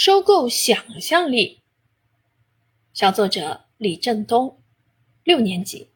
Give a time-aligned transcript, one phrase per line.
[0.00, 1.62] 收购想象力。
[2.94, 4.62] 小作者李振东，
[5.24, 5.90] 六年级。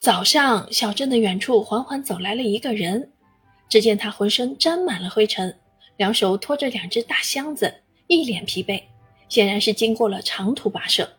[0.00, 3.10] 早上，小镇的远处缓缓走来了一个人。
[3.70, 5.58] 只见他浑身沾满了灰尘，
[5.96, 7.74] 两手托着两只大箱子，
[8.06, 8.82] 一脸疲惫，
[9.30, 11.10] 显然是经过了长途跋涉。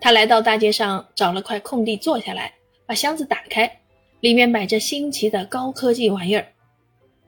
[0.00, 2.54] 他来到大街上，找了块空地坐下来，
[2.86, 3.82] 把箱子打开，
[4.20, 6.54] 里面摆着新奇的高科技玩意儿：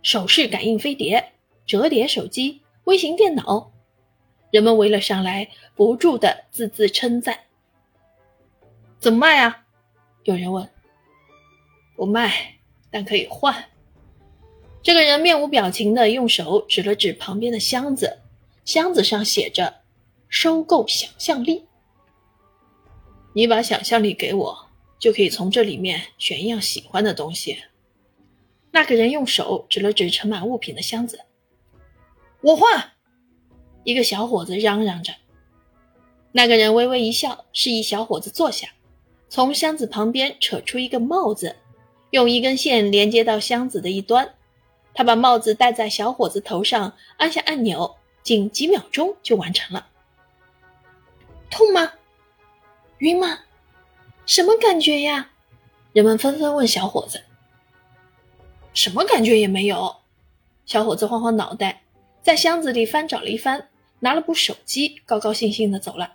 [0.01, 1.35] 手势感应飞碟。
[1.67, 3.73] 折叠手机、微型电脑，
[4.51, 7.39] 人们围了上来，不住的字字称赞。
[8.99, 9.65] 怎么卖啊？
[10.25, 10.69] 有人问。
[11.97, 12.59] 不卖，
[12.91, 13.65] 但可以换。
[14.83, 18.21] 这个人面无表情的用手指了指旁边的箱子，
[18.65, 19.83] 箱子上写着
[20.29, 21.67] “收购想象力”。
[23.35, 27.59] 你把想象力给我，就可以从这里面选一样喜欢的东西。
[28.71, 31.21] 那个人用手指了指盛满物品的箱子。
[32.47, 32.93] 我换，
[33.83, 35.13] 一个小伙子嚷嚷着。
[36.31, 38.69] 那个人微微一笑，示意小伙子坐下，
[39.29, 41.57] 从箱子旁边扯出一个帽子，
[42.11, 44.33] 用一根线连接到箱子的一端。
[44.95, 49.89] 他把帽子戴在小伙子头上，按下按钮，仅几秒钟就完成了。
[51.51, 51.95] 痛吗？
[52.99, 53.41] 晕吗？
[54.25, 55.33] 什么感觉呀？
[55.93, 57.21] 人们纷纷问小伙子。
[58.73, 59.97] 什么感觉也没有。
[60.65, 61.83] 小伙子晃晃脑袋。
[62.27, 63.69] 在箱子里翻找了一番，
[64.01, 66.15] 拿了部手机，高高兴兴的走了。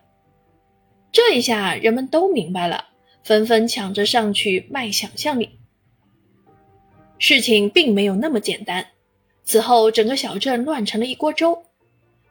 [1.10, 2.90] 这一下，人们都明白了，
[3.24, 5.58] 纷纷抢着上去卖想象力。
[7.18, 8.86] 事情并没有那么简单。
[9.46, 11.64] 此后，整个小镇乱成了一锅粥。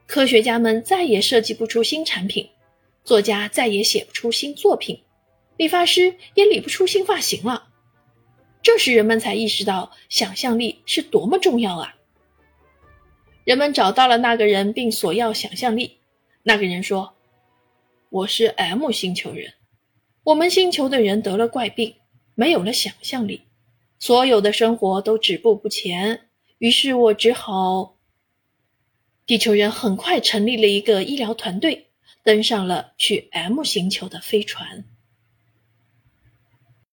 [0.07, 2.51] 科学家们再也设计不出新产品，
[3.03, 5.01] 作家再也写不出新作品，
[5.57, 7.69] 理发师也理不出新发型了。
[8.61, 11.95] 这时，人们才意识到想象力是多么重要啊！
[13.51, 15.99] 人们找到了那个人，并索要想象力。
[16.45, 17.17] 那个人说
[18.09, 19.55] ：“我是 M 星球人，
[20.23, 21.97] 我们星球的人得了怪病，
[22.37, 23.43] 没有了想象力，
[23.99, 26.29] 所有的生活都止步不前。
[26.59, 27.97] 于是我只好……”
[29.27, 31.89] 地球人很快成立了一个医疗团队，
[32.23, 34.85] 登上了去 M 星球的飞船。